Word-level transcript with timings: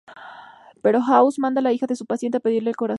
Pero 0.81 1.01
House 1.07 1.37
manda 1.37 1.59
a 1.59 1.61
la 1.61 1.73
hija 1.73 1.85
de 1.85 1.95
su 1.95 2.07
paciente 2.07 2.37
a 2.39 2.41
pedirle 2.41 2.71
el 2.71 2.75
corazón. 2.75 2.89